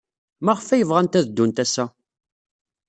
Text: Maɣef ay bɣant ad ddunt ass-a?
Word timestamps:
Maɣef 0.45 0.67
ay 0.69 0.83
bɣant 0.89 1.17
ad 1.19 1.25
ddunt 1.27 1.57
ass-a? 1.63 1.85